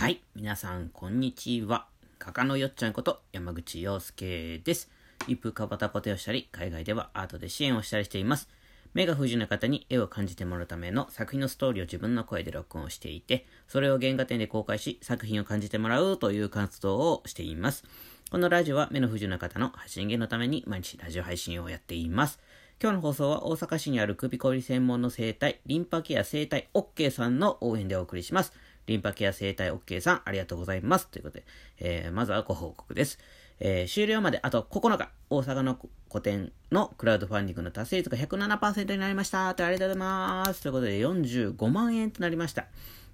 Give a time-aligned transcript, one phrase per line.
[0.00, 0.22] はい。
[0.34, 1.86] 皆さん、こんにちは。
[2.18, 4.90] 画家のよっちゃんこと山口洋介です。
[5.28, 8.48] 一風かばたこてをしたり、海外ではアートで支援をしたりしています。
[8.94, 17.84] 目が不自由な方に絵を感じてもらうための作品のストーリーを自分の声で録音していて、それを原画展で公開し、作品を感じてもらうという活動をしています。
[18.30, 22.40] このラジオは目の不自由な方の発信源のために毎日ラジオ配信をやっています。
[22.82, 28.54] 今日の放送は大阪市にある首こり専門の生態、リンパケア生態 OK さんの応援でお送りします。
[28.86, 31.08] リンパケア生態 OK さん、ありがとうございます。
[31.08, 31.44] ということで、
[31.78, 33.18] えー、まずはご報告です。
[33.60, 35.78] えー、終了まであと9日、大阪の
[36.08, 39.48] 個展のクラウドファンディングの達成率が107%になりました。
[39.48, 40.62] ありがとうございます。
[40.62, 42.66] ということで、45万円となりました。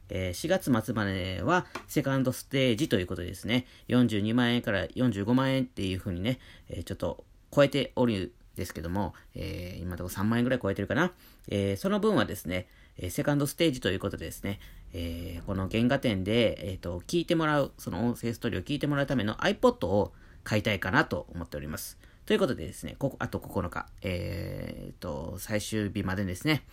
[0.08, 6.38] えー、4月末まではセカンドステージということでですね、42万円から45万円っていう風にね、
[6.68, 11.12] えー、ちょっと超えておるんですけども、えー、今のところ3万円ぐらい超えてるかな。
[11.48, 14.60] え、その分はですね、え、セカンドステージということでですね、
[14.98, 21.98] えー、この原画展で、えっ、と、聞いてもらう、その音声ストーリーを聞いてもらうための iPod を買いたいかなと思っております。
[22.24, 26.64] ということでですね、ここ、あと9日、えー、と、最終日までですね、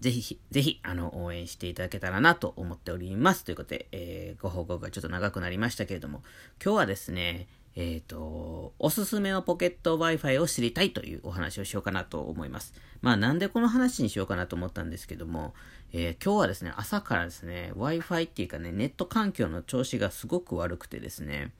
[0.00, 3.42] ぜひ、ぜひ、あの、応援していただけたらなと思っております。
[3.44, 6.22] ということで、えー、ご報告がちょっと長くなりましたけれども、
[6.62, 12.72] 今日はですね、えっ、ー、と、おすすめのポケット Wi-Fi を知りたいというお話をしようかなと思います。
[13.02, 15.54] まあなんでこの話にしようかなと思ったんですけども、
[15.92, 21.52] えー、今日はですね、朝からですね、Wi-Fi っていうかね、ネット環境の調子がすごく悪くてですね、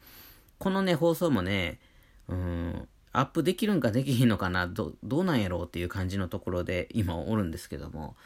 [0.58, 1.80] このね、放送もね、
[2.28, 8.16] うん、アップできるんかできひんのかな、ど、どうなんやろうっていう感じのところで今おるんですけども、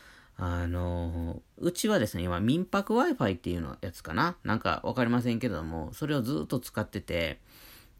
[0.41, 7.41] あのうちはですね、今民泊 Wi-Fi っていうのやつかななんかわかりませんけども、それをずっと使ってて、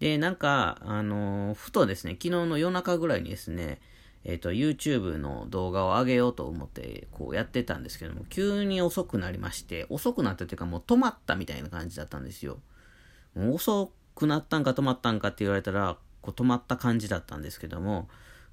[0.01, 3.81] で、なんか、あのー、ふとですね、昨日の夜中ぐらいにですね、
[4.25, 12.59] えっ、ー、と、YouTube の動画を上げようと思って、こうやってたんですけども、急に遅くなりまして、遅くなったというかもう止まったみたいな感じだったんですよ。
[13.37, 18.09] 遅くなったんか止まったんかって言われたら、こう止まった感じだったんですけども、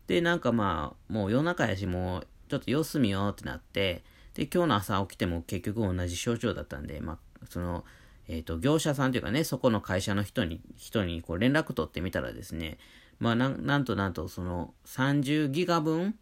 [0.07, 4.03] で、なんかまあ、もう夜中やし、もうちょっと様子見ようってなって、
[4.35, 7.84] で、今日の朝起きても結局同じ症状だったんで、まあ、その、
[8.28, 12.78] えっ、ー、と、業者さんというかね、そこの会社の人に、人にこう連絡取ってみたらですね、
[13.19, 16.18] まあ、なんなんとなんと、その、30ギガ分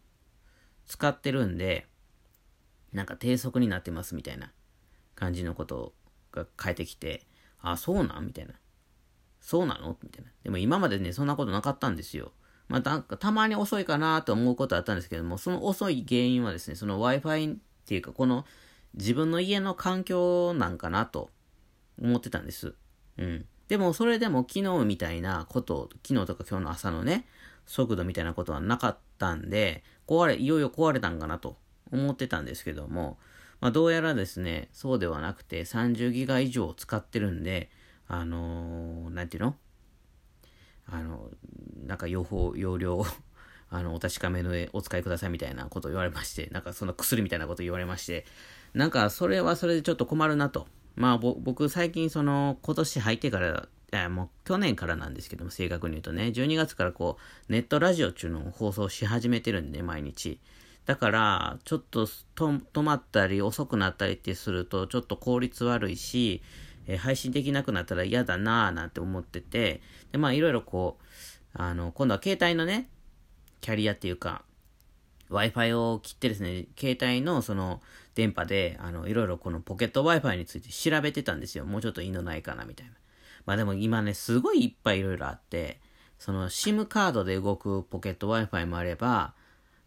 [0.86, 1.86] 使ってるんで、
[2.92, 4.52] なんか低速になってますみたいな
[5.14, 5.94] 感じのこと
[6.30, 7.26] が返ってきて、
[7.60, 8.26] あ、そうなん？
[8.26, 8.54] みたいな。
[9.40, 9.96] そうなの？
[10.02, 10.30] みたいな。
[10.44, 12.32] でも今までね、そんなことなかったんですよ。
[12.68, 18.44] まあ、なんかたまに遅いかなと思うことあったんですけども、その遅い原因はですね、その Wi-Fi っていうか、この
[18.94, 21.30] 自分の家の環境なんかなと
[22.00, 22.74] 思ってたんです。
[23.18, 23.46] うん。
[23.68, 27.26] でも、それでも昨日みたいなこと、昨日とか今日の朝のね、
[27.66, 31.56] 速度みたいなことはなかったんで、壊れ、いよいよ壊れたんかなと
[31.90, 33.18] 思ってたんですけども、
[33.60, 37.70] まあ、どうやらですね、そうではなくて30ギガ以上使ってるんで、
[38.06, 39.56] あのー、なんていうの？
[40.86, 41.30] あの、
[41.86, 43.06] なんか用法、容量を
[43.70, 48.26] あの、お確かめの上お使いくださいみたいなことを言われまして、なんかその薬みたいなこと言われまして、
[48.74, 50.68] なんかそれはそれでちょっと困るなと。
[50.96, 57.18] まあ僕最近その今年入ってから、いやもう去年からなんですけども正確に言うとね、12月からこ
[57.48, 60.40] うネットラジオっていうのを放送し始めてるんで毎日。
[60.86, 66.42] だからちょっと止まったり遅くなったりってするとちょっと効率悪いし、
[66.86, 69.80] え、配信できなくなったら嫌だなぁなんて思ってて、
[70.12, 71.04] でまあいろいろこう、
[71.54, 72.88] あの、今度は携帯のね、
[73.60, 74.42] キャリアっていうか、
[75.30, 77.80] Wi-Fi を切ってですね、携帯のその
[78.14, 81.64] 電波で、あの、いろいろこのポケット Wi-Fi について調べてたんですよ。
[81.64, 82.92] もうちょっといいのないかな、みたいな。
[83.46, 85.80] まあでも今ね、すごいいっぱいいろいろあって、
[86.18, 89.34] その SIM カードで動くポケット Wi-Fi もあれば、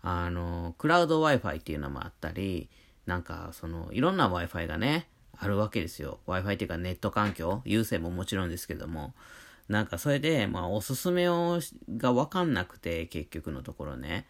[0.01, 2.69] あの、クラウド Wi-Fi っていうのもあったり、
[3.05, 5.07] なんかその、いろんな Wi-Fi がね、
[5.39, 6.19] あるわけですよ。
[6.27, 9.13] Wi-Fi っていうかネット環境、有線ももちろんですけども、
[9.67, 11.59] なんかそれで、まあおすすめを、
[11.97, 14.25] がわかんなくて、結局のところね。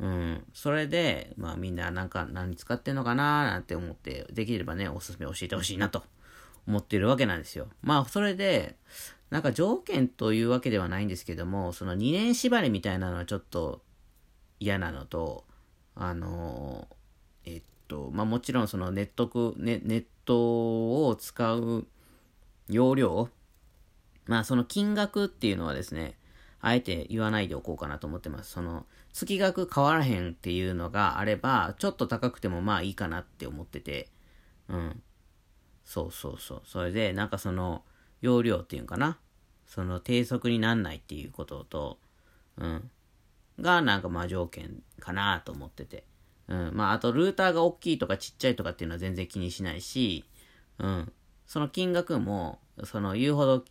[0.00, 0.44] うん。
[0.52, 6.02] それで、まあみんななんか何使ってんのかななんて思って、できればね、おすすめ教えてほしいなと
[6.66, 7.68] 思ってるわけなんですよ。
[7.82, 8.76] まあそれで、
[9.30, 13.82] なんか条件というわけではないんですけども、その2年縛りみたいなのはちょっと
[14.60, 15.44] 嫌なのと、
[15.94, 16.88] あの
[17.44, 21.86] えっと、まあもちろんそのネットク、ネネットを使う
[22.68, 23.28] 容量、
[24.26, 26.16] まあその金額っていうのはですね、
[26.60, 28.52] あえて言わないでおこうかなと思ってます。
[28.52, 34.08] その、月額変わらへんっていうのがあれば、ちょっと高くてもまあいいかなって思ってて、
[34.68, 35.02] うん。
[35.84, 36.62] そうそうそう。
[36.64, 37.84] それで、なんかその、
[38.20, 39.18] 容量っていうんかな。
[39.66, 41.98] その低速になんないっていうことと、
[42.56, 42.90] うん。
[43.60, 46.04] がなんかまあ条件かなと思ってて。
[46.48, 46.70] うん。
[46.74, 50.24] まああとルーターが大きいとかちっちゃいとかっていうのは全然気にしないし、
[50.78, 51.12] うん。
[51.46, 53.64] その金額も、その言うほど、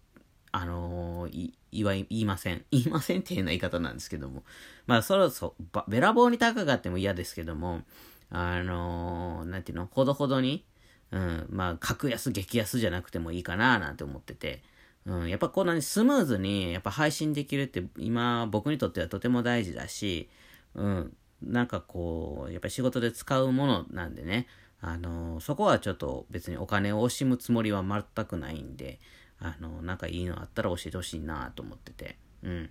[0.51, 2.65] あのー、言わ、言いません。
[2.71, 4.43] 言いませんっていうような言い方なんですけども。
[4.87, 7.83] まあ、そろそろ、べらぼうに高かっても嫌ですけども、
[8.29, 10.65] あのー、なんていうの、ほどほどに、
[11.11, 14.63] うん、まあ、格安、激安じゃなくてもいいかななんて思ってて、
[15.05, 20.29] うん、やっぱこんなにスムーズに、やっぱ配信できるって、今、僕にとってはとても大事だし、
[20.75, 24.47] うん、なんかこう、やっぱり仕事で使うものなんでね、
[24.79, 28.99] あのー、そこはちょっと別にお金を惜しむつもりは全くないんで、
[29.41, 32.69] あの、なんかいいのあったら教えてほしいなと思ってて、うん。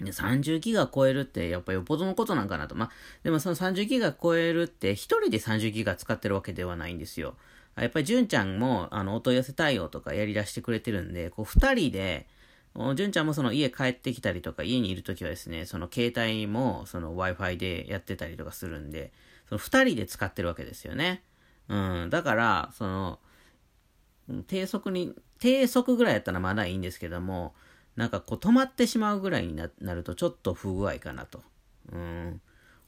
[0.00, 2.74] 30ギガ超えるってやっぱよっぽどのことなんかなと。
[2.74, 2.90] まあ、
[3.22, 7.34] でもその30ギガ超えるって一人で30ギガ使ってるわけではないんですよ。
[7.76, 12.26] やっぱり純ちゃんもあのお問い合わせ対応とかやり出してくれてるんで、こう二人で、
[12.94, 19.12] 純ちゃんもその家帰ってきたりとか家にいるときはですね、その携帯もその Wi-Fi でやってたりとかするんで、
[19.48, 21.22] その二人で使ってるわけですよね。
[21.68, 22.10] うん。
[22.10, 23.18] だから、その、
[24.46, 27.54] 低速に、低速ぐらいやったらまだいいんですけども、
[27.96, 31.42] なんかこう止まってしまうぐらいになるとちょっと不具合かなと、
[31.92, 32.40] うん、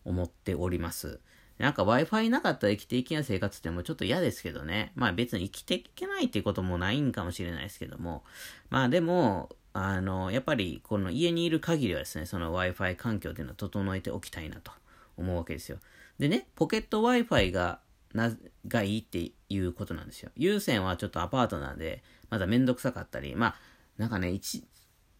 [0.05, 1.21] 思っております。
[1.59, 4.93] なんか Wi-Fi なかったら生きていけない生活ってもうちょっと嫌ですけどね。
[4.95, 8.25] まあ別に生きていけないっていうこともないんかもしれないですけども。
[8.71, 14.73] まあでも、あの、やっぱりこの家にいる限りはですね、その Wi-Fi 環境っていうのを整えておきたいなと
[15.17, 15.79] 思うわけですよ。
[16.19, 17.81] でね、ポケット Wi-Fi が、
[18.15, 18.31] な、
[18.69, 20.31] がいいっていうことなんですよ。
[20.37, 23.55] 有線はちょっとアパートなんで、まだめんどくさかったり、まあ、
[23.99, 24.65] なんかね、一、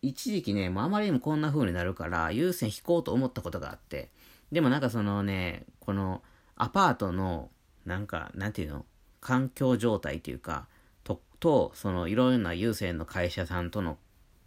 [0.03, 4.11] 一時期ね、もうあまりにもこんな風になるから、有線引こうと思ったことがあって、
[4.51, 6.23] でもなんかそのね、この
[6.57, 7.51] アパートの、
[7.87, 8.85] なんか、なんていうの
[9.21, 10.67] 環境状態っていうか、
[11.05, 13.99] と、と、そのいろんな有線の会社さんとの、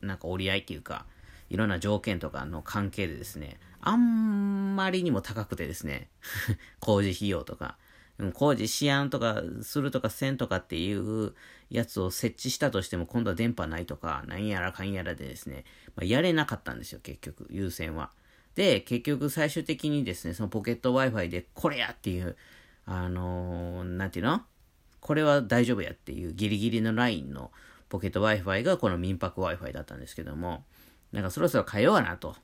[0.02, 1.06] なんか折り合いっていうか、
[1.50, 6.10] いろんな条件とかの関係でですね、あんまりにも高くてですね、
[6.80, 7.78] 工事費用とか、
[8.34, 11.34] 工事しやんとかするとかせんとかっていう
[11.70, 15.66] やつを設置したとしても今度は電波ないとか、なんやらかんやらでですね、
[15.96, 18.12] まあ、やれなかったんですよ、結局、優先は。
[18.56, 22.38] で、結局最終的にですね、そのポケット Wi-Fi でこれやっていう、
[22.86, 24.42] あのー、なんていうの？
[25.02, 27.52] これは大丈夫やっていうギリギリのラインの
[27.90, 30.64] ポケット Wi-Fi がこの民泊 Wi-Fi だったんですけども、
[31.12, 32.36] なんかそろそろ変えようかなと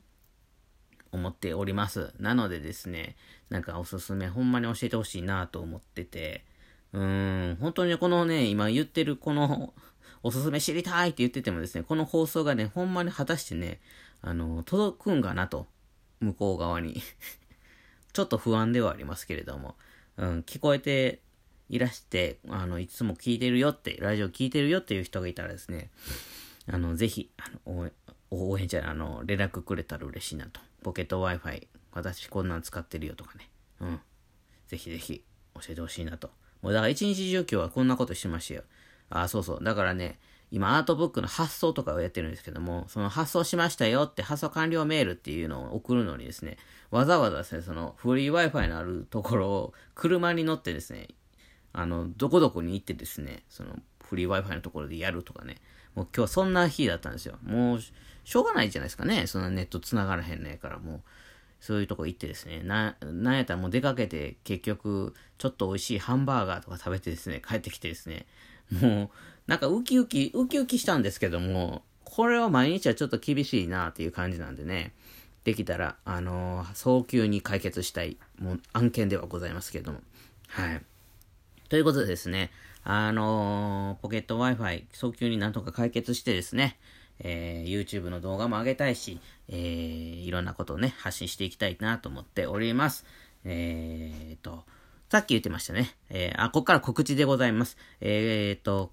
[1.12, 2.14] 思っております。
[2.20, 3.16] なのでですね、
[3.50, 6.46] なんかおすすめほんまに教えてほしいなと思ってて、
[6.94, 9.74] うーん、本当にこのね、今言ってるこの、
[10.24, 13.80] おすすめ知りたいって言っててもですね、この放送がね、ほんまに果たしてね、
[14.22, 15.68] あの、届くんかなと、
[16.20, 17.02] 向こう側に。
[18.14, 19.76] ちょっと不安ではありますけれども、
[20.18, 21.22] うん、聞こえて
[21.70, 25.90] いらして、あの、いつも聞いてるよって、ラジオ聞いてるよっていう人がいたらですね、
[26.68, 27.90] あの、ぜひ、あの、
[28.30, 30.62] 応援じゃあの、連絡くれたら嬉しいなと。
[30.84, 33.50] ポケット Wi-Fi、私こんなん使ってるよとかね。
[33.80, 34.00] うん。
[34.68, 35.24] ぜひぜひ
[35.56, 36.30] 教えてほしいなと。
[36.62, 38.64] もうだから一日中今日はこんなことしてましたよ。
[39.10, 39.64] あ、そうそう。
[39.64, 40.20] だからね、
[40.52, 46.58] 今アートブックの発送とかをやってるんですけども、その発送しましたよって発送完了メールっていうのを送るのにですね、
[46.90, 51.08] わざわざですね、そのフリー Wi-Fi のあるところを車に乗ってですね、
[51.74, 53.78] あの、どこどこに行ってですね、その
[54.12, 55.56] フリー Wi-Fi のところでやるとかね、
[55.96, 57.38] もう今日はそんな日だったんですよ。
[57.44, 57.80] もう、
[58.26, 59.26] しょうがないじゃないですかね。
[59.26, 61.02] そんなネット繋がらへんねえから、もう、
[61.62, 68.26] そういうとこ行ってですね、な、なんやったらもう出かけて、結局、ちょっと美味しいハンバーガーとか食べてですね、帰ってきてですね、
[68.82, 69.10] もう、
[69.48, 74.92] なんかウキウキ、ウキウキしたんですけども、これは毎日はちょっと厳しいなっていう感じなんでね、
[75.46, 80.02] できたら、あのー、早急に解決したい、もう案件ではございますけども。
[80.48, 80.82] はい。
[81.70, 82.52] ということでですね、
[82.84, 86.78] あのー、ポケット Wi-Fi 早急になんとか解決してですね、
[87.20, 93.06] えー、YouTube の動画も上げたいし、えー、いろんなことをね、発信していきたいなと思っております。
[93.46, 94.64] えーと、
[95.10, 95.96] さっき言ってましたね。
[96.10, 97.78] えー、あ、ここから告知でございます。
[98.00, 98.92] えーと、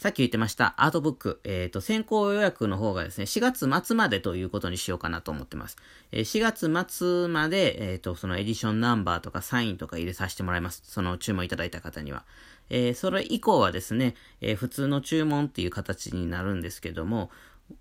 [0.00, 5.76] さっき言ってましたアートブック、えっ、ー、と、先行予約の方がですね、4月末までということにしようかなと思ってます。
[6.10, 10.82] えー、4月末まで、えっ、ー、と、そのエディションナンバーとかサインとか入れさせてもらいます。
[10.86, 12.24] その注文いただいた方には。
[12.70, 17.30] えそれ以降はですね、え普通の注文っていう形になるんですけども、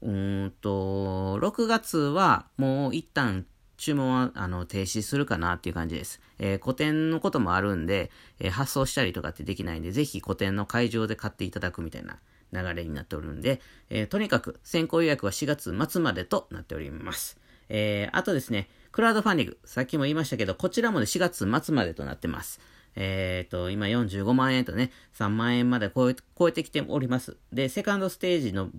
[0.01, 3.46] うんと、6月はもう一旦
[3.77, 6.22] 注文はあの停止するかなっていう感じです。
[6.38, 12.19] えー、古典のこともあるんで、えー、発送したりとかってできないんで、ぜひ古典の会場で買っていただくみたいな
[12.51, 17.39] 流れになっておるんで、えー、とにかく先行予約は4月末までとなっております。
[17.69, 22.60] えあとですね、クラウドファンディング、さっきも言いましたけど、こちらもね、4月末までとなってます。
[23.01, 27.38] えっ、ー、と、今45万円とね、3万円まで超え超えてきております。
[27.53, 28.70] で、セカンドステージの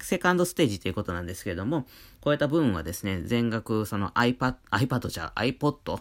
[0.00, 1.86] セカンドステージということなんですけれども、
[2.24, 6.00] 超えた分はですね、全額その iPad、iPad じゃ iPod、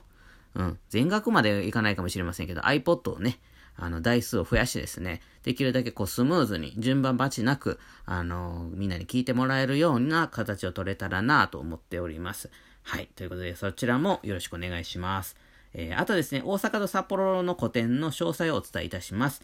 [0.56, 3.38] うん、全額までいかないかもしれませんけど、iPod をね、
[3.76, 12.50] あの、台数を増やしてですね、できるだけこうスムーズに、順番待ちなく、あの、みんなに聞いてもらえるような形を取れたらなと思っております。
[12.82, 13.08] はい。
[13.16, 15.38] ということで、そちらもよろしくお願いします。
[15.74, 19.42] えー、あとですね、大阪と札幌の個展の詳細をお伝えいたします。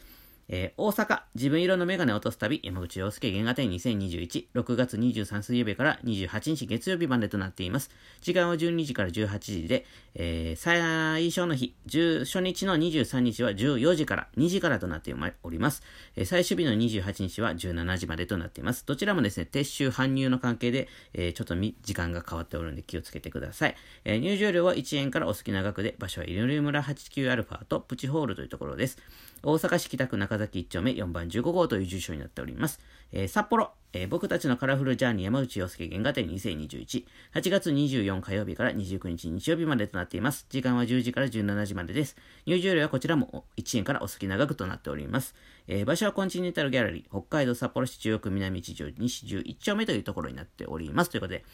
[0.49, 7.91] えー、大阪、自分色のメガネを落とす旅、山口洋介原画展2021、6月23水曜日から28日月曜日までとなっています。
[8.21, 15.13] 時間は12時から18時で、えー、最初の日、初日の23日は14時から2時からとなって
[15.43, 15.83] おります。
[16.15, 18.83] えー、最終日の28日は17時までとなっています。
[18.87, 23.75] どちらもですね、撤収搬入の関係で、えー、ちょっと時間が変わっておるので気をつけてください。
[24.03, 28.97] えー、入場料は1円からお好きな額で、場所はイルル村 89α とプチホールというところです。
[29.41, 32.79] 大阪市北区中崎1丁目4番15号という住所になっております。
[33.11, 40.45] えー、札幌、えー、僕たちのカラフルジャーニー山内洋介原画展2021、8月24火曜日から29日日曜日までとなっています。
[40.49, 42.17] 時間は10時から17時までです。
[42.45, 45.35] 入場料はこちらも1円からお好きな額となっております。
[45.67, 51.11] えー、場所はコンチネンタルギャラリー、北海道札幌市中央区南地上西11丁目というところになっております。
[51.11, 51.45] ということで、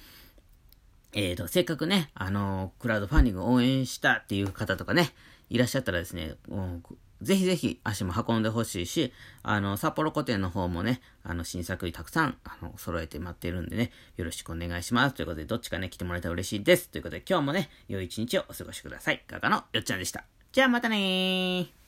[1.14, 5.14] えーと、せっかくね、あのー、クラウドファンディング応援したっていう方とかね、
[5.50, 6.36] いらっしゃったらですね、
[7.26, 15.16] ぜひぜひ足も運んでほしいし、あの、札幌古典の方もね、あの、新作にたくさん、あの、揃えて待ってるんでね、よろしくお願いします。
[15.16, 16.88] ということで、どっちかね、来てもらえたら嬉しいです。
[16.90, 19.24] ということで、今日もね、良い一日をお過ごしください。
[19.28, 20.24] 画家のよっちゃんでした。
[20.52, 21.85] じゃあまたねー。